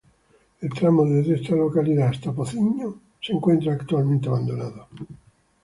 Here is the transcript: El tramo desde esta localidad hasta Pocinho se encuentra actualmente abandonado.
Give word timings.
El 0.61 0.69
tramo 0.71 1.05
desde 1.05 1.35
esta 1.35 1.55
localidad 1.55 2.07
hasta 2.07 2.31
Pocinho 2.31 2.95
se 3.21 3.33
encuentra 3.33 3.73
actualmente 3.73 4.29
abandonado. 4.29 4.87